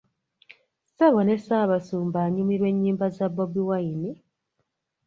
Ssebo 0.87 1.19
ne 1.23 1.35
Ssaabasumba 1.39 2.17
anyumirwa 2.27 2.67
ennyimba 2.71 3.05
za 3.15 3.27
Bobi 3.35 3.61
Wine! 3.69 4.09